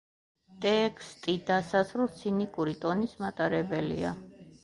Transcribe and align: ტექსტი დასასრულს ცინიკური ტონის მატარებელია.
ტექსტი 0.65 1.35
დასასრულს 1.49 2.17
ცინიკური 2.21 2.75
ტონის 2.87 3.15
მატარებელია. 3.27 4.17